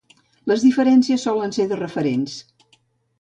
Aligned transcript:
Les 0.51 0.61
diferències 0.67 1.25
solen 1.27 1.53
ser 1.57 1.65
de 1.73 1.77
referents. 1.83 2.39